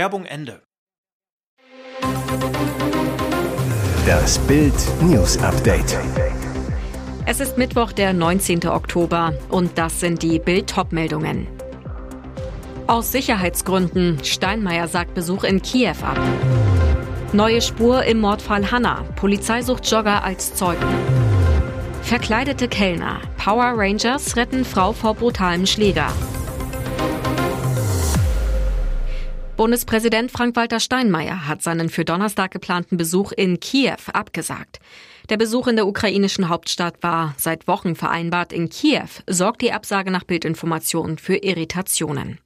[0.00, 0.62] Werbung Ende.
[4.06, 4.72] Das Bild
[5.02, 5.98] News Update.
[7.26, 8.66] Es ist Mittwoch, der 19.
[8.66, 11.48] Oktober und das sind die Bild meldungen
[12.86, 16.18] Aus Sicherheitsgründen, Steinmeier sagt Besuch in Kiew ab.
[17.34, 19.04] Neue Spur im Mordfall Hanna.
[19.16, 20.88] Polizei sucht Jogger als Zeugen.
[22.00, 23.20] Verkleidete Kellner.
[23.36, 26.10] Power Rangers retten Frau vor brutalem Schläger.
[29.60, 34.80] Bundespräsident Frank-Walter Steinmeier hat seinen für Donnerstag geplanten Besuch in Kiew abgesagt.
[35.28, 38.54] Der Besuch in der ukrainischen Hauptstadt war seit Wochen vereinbart.
[38.54, 42.38] In Kiew sorgt die Absage nach Bildinformationen für Irritationen.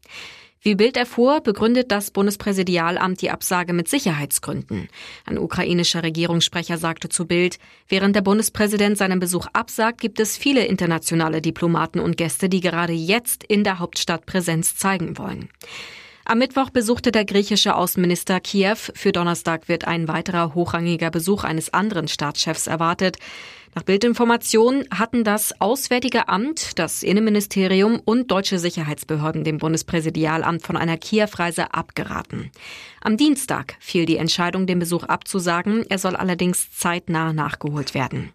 [0.61, 4.89] Wie Bild erfuhr, begründet das Bundespräsidialamt die Absage mit Sicherheitsgründen.
[5.25, 10.67] Ein ukrainischer Regierungssprecher sagte zu Bild, während der Bundespräsident seinen Besuch absagt, gibt es viele
[10.67, 15.49] internationale Diplomaten und Gäste, die gerade jetzt in der Hauptstadt Präsenz zeigen wollen.
[16.27, 18.79] Am Mittwoch besuchte der griechische Außenminister Kiew.
[18.95, 23.19] Für Donnerstag wird ein weiterer hochrangiger Besuch eines anderen Staatschefs erwartet.
[23.75, 30.97] Nach Bildinformationen hatten das Auswärtige Amt, das Innenministerium und deutsche Sicherheitsbehörden dem Bundespräsidialamt von einer
[30.97, 32.51] Kiew-Reise abgeraten.
[33.03, 35.85] Am Dienstag fiel die Entscheidung, den Besuch abzusagen.
[35.91, 38.33] Er soll allerdings zeitnah nachgeholt werden.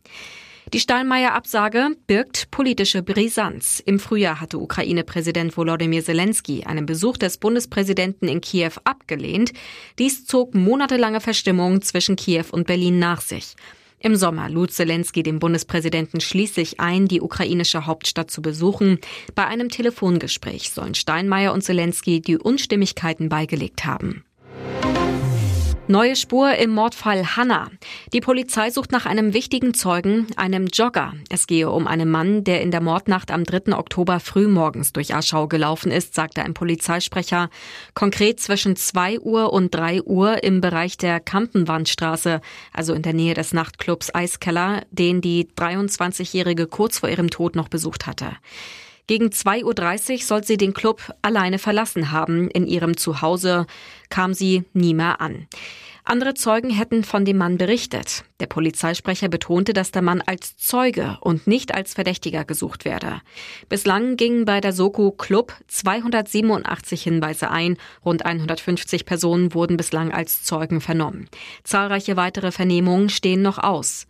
[0.72, 3.82] Die Steinmeier-Absage birgt politische Brisanz.
[3.84, 9.52] Im Frühjahr hatte Ukraine-Präsident Volodymyr Zelensky einen Besuch des Bundespräsidenten in Kiew abgelehnt.
[9.98, 13.56] Dies zog monatelange Verstimmung zwischen Kiew und Berlin nach sich.
[13.98, 19.00] Im Sommer lud Zelensky den Bundespräsidenten schließlich ein, die ukrainische Hauptstadt zu besuchen.
[19.34, 24.24] Bei einem Telefongespräch sollen Steinmeier und Zelensky die Unstimmigkeiten beigelegt haben.
[25.92, 27.72] Neue Spur im Mordfall Hanna.
[28.14, 31.14] Die Polizei sucht nach einem wichtigen Zeugen, einem Jogger.
[31.32, 33.76] Es gehe um einen Mann, der in der Mordnacht am 3.
[33.76, 37.50] Oktober frühmorgens durch Aschau gelaufen ist, sagte ein Polizeisprecher.
[37.96, 42.40] Konkret zwischen 2 Uhr und 3 Uhr im Bereich der Kampenwandstraße,
[42.72, 47.68] also in der Nähe des Nachtclubs Eiskeller, den die 23-Jährige kurz vor ihrem Tod noch
[47.68, 48.28] besucht hatte.
[49.10, 52.48] Gegen 2.30 Uhr soll sie den Club alleine verlassen haben.
[52.52, 53.66] In ihrem Zuhause
[54.10, 55.48] kam sie nie mehr an.
[56.04, 58.24] Andere Zeugen hätten von dem Mann berichtet.
[58.40, 63.22] Der Polizeisprecher betonte, dass der Mann als Zeuge und nicht als Verdächtiger gesucht werde.
[63.68, 67.78] Bislang gingen bei der Soko Club 287 Hinweise ein.
[68.06, 71.30] Rund 150 Personen wurden bislang als Zeugen vernommen.
[71.64, 74.06] Zahlreiche weitere Vernehmungen stehen noch aus.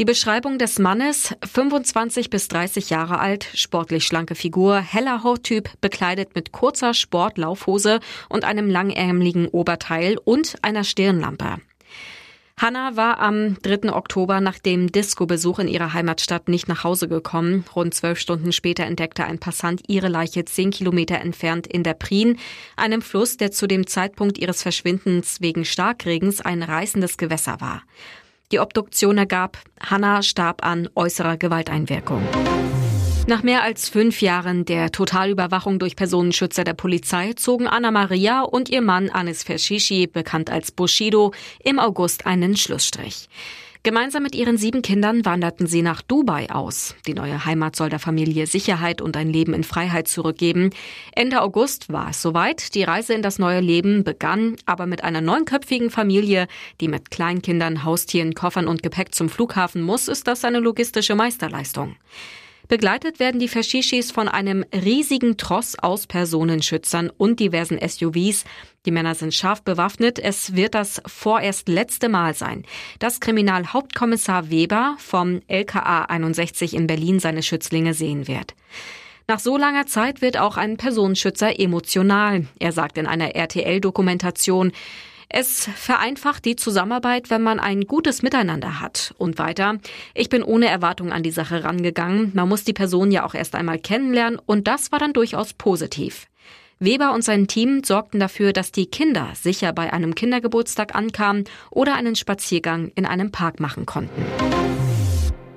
[0.00, 6.34] Die Beschreibung des Mannes, 25 bis 30 Jahre alt, sportlich schlanke Figur, heller Hauttyp, bekleidet
[6.34, 8.00] mit kurzer Sportlaufhose
[8.30, 11.58] und einem langärmeligen Oberteil und einer Stirnlampe.
[12.56, 13.92] Hanna war am 3.
[13.92, 17.66] Oktober nach dem Disco-Besuch in ihrer Heimatstadt nicht nach Hause gekommen.
[17.76, 22.38] Rund zwölf Stunden später entdeckte ein Passant ihre Leiche zehn Kilometer entfernt in der Prien,
[22.74, 27.82] einem Fluss, der zu dem Zeitpunkt ihres Verschwindens wegen Starkregens ein reißendes Gewässer war.
[28.52, 32.26] Die Obduktion ergab, Hannah starb an äußerer Gewalteinwirkung.
[33.28, 38.68] Nach mehr als fünf Jahren der Totalüberwachung durch Personenschützer der Polizei zogen Anna Maria und
[38.68, 43.28] ihr Mann Anis Feshishi, bekannt als Bushido, im August einen Schlussstrich.
[43.82, 46.94] Gemeinsam mit ihren sieben Kindern wanderten sie nach Dubai aus.
[47.06, 50.68] Die neue Heimat soll der Familie Sicherheit und ein Leben in Freiheit zurückgeben.
[51.12, 52.74] Ende August war es soweit.
[52.74, 56.46] Die Reise in das neue Leben begann, aber mit einer neunköpfigen Familie,
[56.82, 61.96] die mit Kleinkindern, Haustieren, Koffern und Gepäck zum Flughafen muss, ist das eine logistische Meisterleistung.
[62.70, 68.44] Begleitet werden die Fashishis von einem riesigen Tross aus Personenschützern und diversen SUVs.
[68.86, 70.20] Die Männer sind scharf bewaffnet.
[70.20, 72.64] Es wird das vorerst letzte Mal sein,
[73.00, 78.54] dass Kriminalhauptkommissar Weber vom LKA 61 in Berlin seine Schützlinge sehen wird.
[79.26, 82.46] Nach so langer Zeit wird auch ein Personenschützer emotional.
[82.60, 84.70] Er sagt in einer RTL-Dokumentation,
[85.32, 89.14] es vereinfacht die Zusammenarbeit, wenn man ein gutes Miteinander hat.
[89.16, 89.78] Und weiter,
[90.12, 92.32] ich bin ohne Erwartung an die Sache rangegangen.
[92.34, 96.26] Man muss die Person ja auch erst einmal kennenlernen und das war dann durchaus positiv.
[96.80, 101.94] Weber und sein Team sorgten dafür, dass die Kinder sicher bei einem Kindergeburtstag ankamen oder
[101.94, 104.59] einen Spaziergang in einem Park machen konnten.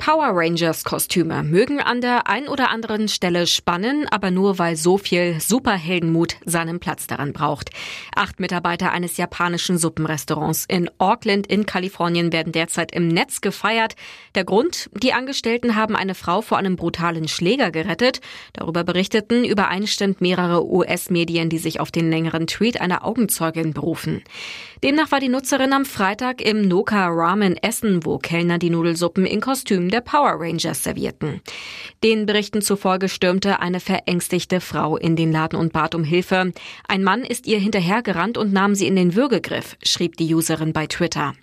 [0.05, 4.97] Power Rangers Kostüme mögen an der ein oder anderen Stelle spannen, aber nur weil so
[4.97, 7.69] viel Superheldenmut seinen Platz daran braucht.
[8.13, 13.95] Acht Mitarbeiter eines japanischen Suppenrestaurants in Auckland in Kalifornien werden derzeit im Netz gefeiert.
[14.35, 14.89] Der Grund?
[14.91, 18.19] Die Angestellten haben eine Frau vor einem brutalen Schläger gerettet.
[18.51, 24.21] Darüber berichteten übereinstimmend mehrere US-Medien, die sich auf den längeren Tweet einer Augenzeugin berufen.
[24.83, 29.39] Demnach war die Nutzerin am Freitag im Noka Ramen essen, wo Kellner die Nudelsuppen in
[29.39, 31.41] Kostümen der Power Rangers servierten.
[32.03, 36.51] Den Berichten zufolge stürmte eine verängstigte Frau in den Laden und bat um Hilfe.
[36.87, 40.87] Ein Mann ist ihr hinterhergerannt und nahm sie in den Würgegriff, schrieb die Userin bei
[40.87, 41.33] Twitter.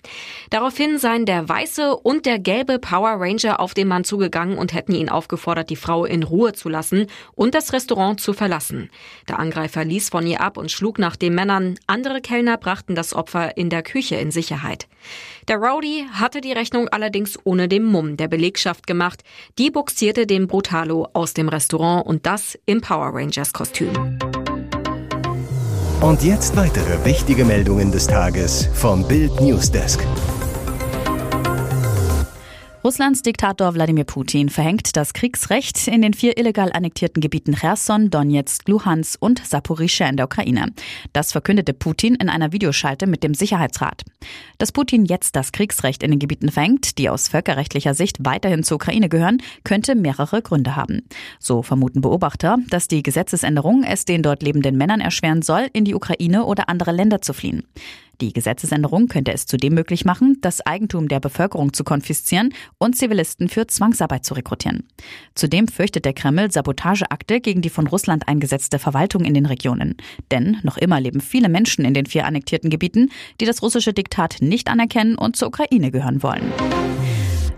[0.49, 4.93] Daraufhin seien der weiße und der gelbe Power Ranger auf den Mann zugegangen und hätten
[4.93, 8.89] ihn aufgefordert, die Frau in Ruhe zu lassen und das Restaurant zu verlassen.
[9.29, 11.79] Der Angreifer ließ von ihr ab und schlug nach den Männern.
[11.87, 14.87] Andere Kellner brachten das Opfer in der Küche in Sicherheit.
[15.47, 19.23] Der Rowdy hatte die Rechnung allerdings ohne den Mumm der Belegschaft gemacht.
[19.59, 24.17] Die buxierte den Brutalo aus dem Restaurant und das im Power Rangers Kostüm.
[26.01, 29.99] Und jetzt weitere wichtige Meldungen des Tages vom Bild Newsdesk.
[32.83, 38.67] Russlands Diktator Wladimir Putin verhängt das Kriegsrecht in den vier illegal annektierten Gebieten Cherson, Donetsk,
[38.67, 40.73] Luhansk und Saporischschja in der Ukraine.
[41.13, 44.01] Das verkündete Putin in einer Videoschalte mit dem Sicherheitsrat.
[44.57, 48.77] Dass Putin jetzt das Kriegsrecht in den Gebieten verhängt, die aus völkerrechtlicher Sicht weiterhin zur
[48.77, 51.03] Ukraine gehören, könnte mehrere Gründe haben.
[51.37, 55.93] So vermuten Beobachter, dass die Gesetzesänderung es den dort lebenden Männern erschweren soll, in die
[55.93, 57.61] Ukraine oder andere Länder zu fliehen.
[58.19, 63.49] Die Gesetzesänderung könnte es zudem möglich machen, das Eigentum der Bevölkerung zu konfiszieren und Zivilisten
[63.49, 64.87] für Zwangsarbeit zu rekrutieren.
[65.33, 69.95] Zudem fürchtet der Kreml Sabotageakte gegen die von Russland eingesetzte Verwaltung in den Regionen.
[70.29, 73.09] Denn noch immer leben viele Menschen in den vier annektierten Gebieten,
[73.39, 76.51] die das russische Diktat nicht anerkennen und zur Ukraine gehören wollen.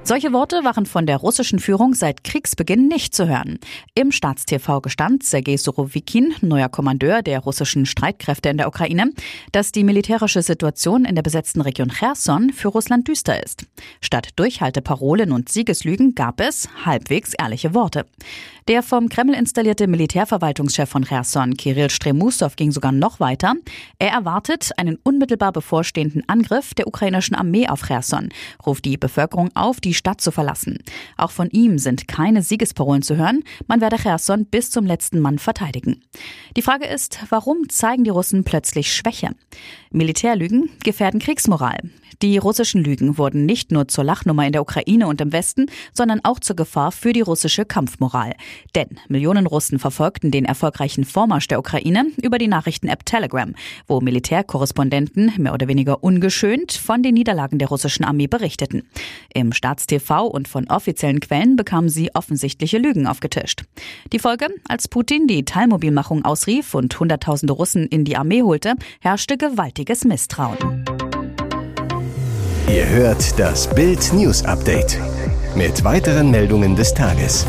[0.05, 3.57] Solche Worte waren von der russischen Führung seit Kriegsbeginn nicht zu hören.
[3.95, 9.13] Im Staatstv gestand Sergei Surovikin, neuer Kommandeur der russischen Streitkräfte in der Ukraine,
[9.53, 13.65] dass die militärische Situation in der besetzten Region Cherson für Russland düster ist.
[14.01, 18.05] Statt Durchhalteparolen und Siegeslügen gab es halbwegs ehrliche Worte.
[18.69, 23.55] Der vom Kreml installierte Militärverwaltungschef von Cherson, Kirill Stremusow, ging sogar noch weiter.
[23.99, 28.29] Er erwartet einen unmittelbar bevorstehenden Angriff der ukrainischen Armee auf Cherson,
[28.65, 30.79] ruft die Bevölkerung auf, die Stadt zu verlassen.
[31.17, 33.43] Auch von ihm sind keine Siegesparolen zu hören.
[33.67, 36.03] Man werde Cherson bis zum letzten Mann verteidigen.
[36.55, 39.29] Die Frage ist, warum zeigen die Russen plötzlich Schwäche?
[39.91, 41.77] Militärlügen gefährden Kriegsmoral.
[42.23, 46.21] Die russischen Lügen wurden nicht nur zur Lachnummer in der Ukraine und im Westen, sondern
[46.23, 48.33] auch zur Gefahr für die russische Kampfmoral.
[48.75, 53.53] Denn Millionen Russen verfolgten den erfolgreichen Vormarsch der Ukraine über die Nachrichten-App Telegram,
[53.87, 58.83] wo Militärkorrespondenten mehr oder weniger ungeschönt von den Niederlagen der russischen Armee berichteten.
[59.33, 59.51] Im
[59.83, 63.63] Staatstv und von offiziellen Quellen bekamen sie offensichtliche Lügen aufgetischt.
[64.11, 69.37] Die Folge, als Putin die Teilmobilmachung ausrief und Hunderttausende Russen in die Armee holte, herrschte
[69.37, 70.85] gewaltiges Misstrauen.
[72.69, 74.97] Ihr hört das Bild News Update
[75.55, 77.45] mit weiteren Meldungen des Tages.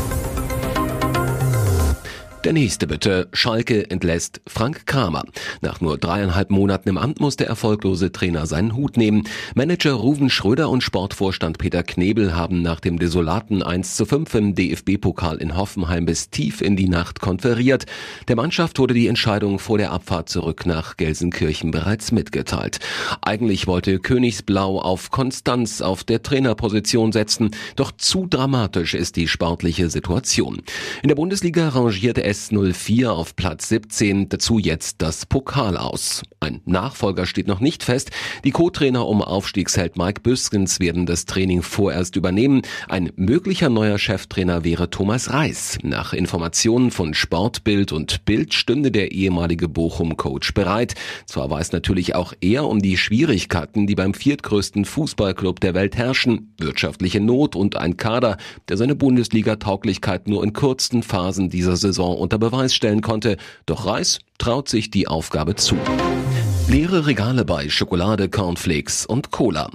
[2.45, 3.27] Der nächste bitte.
[3.33, 5.23] Schalke entlässt Frank Kramer.
[5.61, 9.23] Nach nur dreieinhalb Monaten im Amt muss der erfolglose Trainer seinen Hut nehmen.
[9.55, 14.53] Manager Ruven Schröder und Sportvorstand Peter Knebel haben nach dem desolaten 1 zu 5 im
[14.53, 17.87] DFB-Pokal in Hoffenheim bis tief in die Nacht konferiert.
[18.27, 22.77] Der Mannschaft wurde die Entscheidung vor der Abfahrt zurück nach Gelsenkirchen bereits mitgeteilt.
[23.23, 29.89] Eigentlich wollte Königsblau auf Konstanz auf der Trainerposition setzen, doch zu dramatisch ist die sportliche
[29.89, 30.61] Situation.
[31.01, 36.21] In der Bundesliga rangierte S04 auf Platz 17, dazu jetzt das Pokal aus.
[36.41, 38.11] Ein Nachfolger steht noch nicht fest.
[38.43, 42.63] Die Co-Trainer um Aufstiegsheld Mike Büskens werden das Training vorerst übernehmen.
[42.89, 45.77] Ein möglicher neuer Cheftrainer wäre Thomas Reis.
[45.81, 50.95] Nach Informationen von Sportbild und Bild stünde der ehemalige Bochum-Coach bereit.
[51.25, 56.53] Zwar weiß natürlich auch er um die Schwierigkeiten, die beim viertgrößten Fußballclub der Welt herrschen,
[56.59, 58.35] wirtschaftliche Not und ein Kader,
[58.67, 64.19] der seine Bundesliga-Tauglichkeit nur in kurzen Phasen dieser Saison unter Beweis stellen konnte, doch Reis
[64.37, 65.77] traut sich die Aufgabe zu.
[66.67, 69.69] Leere Regale bei Schokolade, Cornflakes und Cola.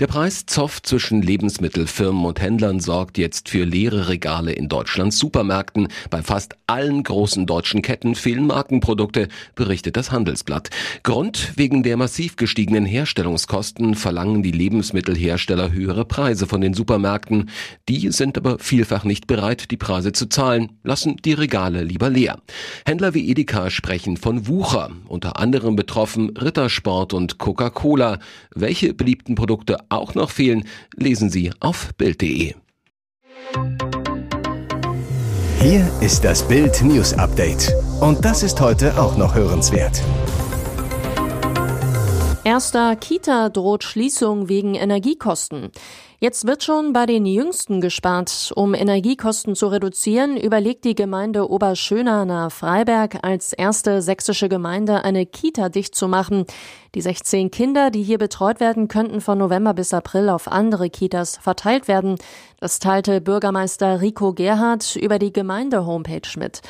[0.00, 5.88] Der Preiszoff zwischen Lebensmittelfirmen und Händlern sorgt jetzt für leere Regale in Deutschlands Supermärkten.
[6.10, 10.68] Bei fast allen großen deutschen Ketten fehlen Markenprodukte, berichtet das Handelsblatt.
[11.04, 17.48] Grund wegen der massiv gestiegenen Herstellungskosten verlangen die Lebensmittelhersteller höhere Preise von den Supermärkten.
[17.88, 22.42] Die sind aber vielfach nicht bereit, die Preise zu zahlen, lassen die Regale lieber leer.
[22.84, 28.18] Händler wie Edeka sprechen von Wucher, unter anderem betroffen Rittersport und Coca-Cola.
[28.54, 30.64] Welche beliebten Produkte auch noch fehlen,
[30.94, 32.54] lesen Sie auf Bild.de.
[35.60, 37.72] Hier ist das Bild News Update.
[38.00, 40.02] Und das ist heute auch noch hörenswert.
[42.44, 45.70] Erster Kita droht Schließung wegen Energiekosten.
[46.18, 48.50] Jetzt wird schon bei den Jüngsten gespart.
[48.56, 55.26] Um Energiekosten zu reduzieren, überlegt die Gemeinde Oberschöner nahe Freiberg als erste sächsische Gemeinde eine
[55.26, 56.46] Kita dicht zu machen.
[56.94, 61.36] Die 16 Kinder, die hier betreut werden, könnten von November bis April auf andere Kitas
[61.36, 62.16] verteilt werden.
[62.60, 66.62] Das teilte Bürgermeister Rico Gerhardt über die Gemeinde-Homepage mit.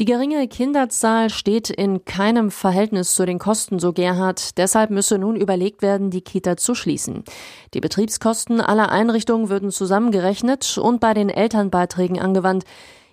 [0.00, 4.56] Die geringe Kinderzahl steht in keinem Verhältnis zu den Kosten, so Gerhardt.
[4.56, 7.22] Deshalb müsse nun überlegt werden, die Kita zu schließen.
[7.74, 12.64] Die Betriebskosten aller Einrichtungen würden zusammengerechnet und bei den Elternbeiträgen angewandt.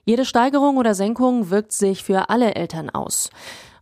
[0.06, 3.32] Jede Steigerung oder Senkung wirkt sich für alle Eltern aus.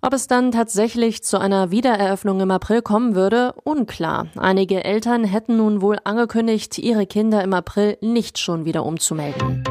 [0.01, 4.29] Ob es dann tatsächlich zu einer Wiedereröffnung im April kommen würde, unklar.
[4.35, 9.63] Einige Eltern hätten nun wohl angekündigt, ihre Kinder im April nicht schon wieder umzumelden.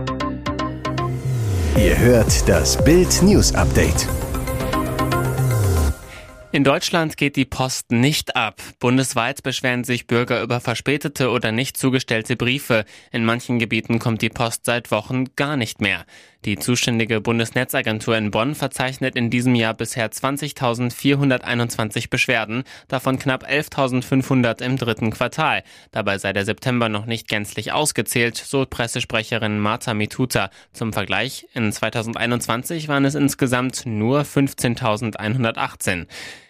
[1.76, 4.06] Ihr hört das Bild News Update.
[6.52, 8.62] In Deutschland geht die Post nicht ab.
[8.78, 12.84] Bundesweit beschweren sich Bürger über verspätete oder nicht zugestellte Briefe.
[13.10, 16.06] In manchen Gebieten kommt die Post seit Wochen gar nicht mehr.
[16.44, 24.62] Die zuständige Bundesnetzagentur in Bonn verzeichnet in diesem Jahr bisher 20.421 Beschwerden, davon knapp 11.500
[24.62, 25.62] im dritten Quartal.
[25.90, 30.50] Dabei sei der September noch nicht gänzlich ausgezählt, so Pressesprecherin Marta Mituta.
[30.74, 36.06] Zum Vergleich, in 2021 waren es insgesamt nur 15.118.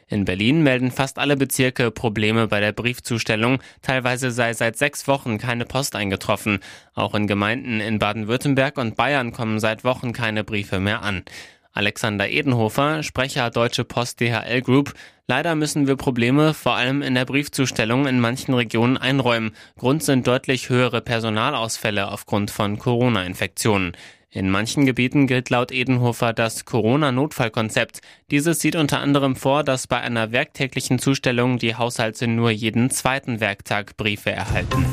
[0.09, 3.59] In Berlin melden fast alle Bezirke Probleme bei der Briefzustellung.
[3.83, 6.61] Teilweise sei seit sechs Wochen keine Post eingetroffen.
[6.95, 11.25] Auch in Gemeinden in Baden-Württemberg und Bayern kommen seit Wochen keine Briefe mehr an.
[11.73, 14.95] Alexander Edenhofer, Sprecher Deutsche Post DHL Group.
[15.27, 19.57] Leider müssen wir Probleme vor allem in der Briefzustellung in manchen Regionen einräumen.
[19.77, 23.97] Grund sind deutlich höhere Personalausfälle aufgrund von Corona-Infektionen.
[24.35, 28.00] In manchen Gebieten gilt laut Edenhofer das Corona-Notfallkonzept.
[28.33, 33.38] Dieses sieht unter anderem vor, dass bei einer werktäglichen Zustellung die Haushalte nur jeden zweiten
[33.38, 34.87] Werktag Briefe erhalten.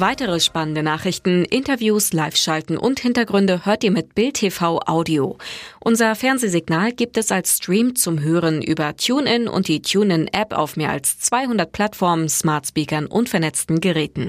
[0.00, 5.38] Weitere spannende Nachrichten, Interviews, Live-Schalten und Hintergründe hört ihr mit Bild TV Audio.
[5.80, 10.90] Unser Fernsehsignal gibt es als Stream zum Hören über TuneIn und die TuneIn-App auf mehr
[10.90, 14.26] als 200 Plattformen, Smart Speakern und vernetzten Geräten.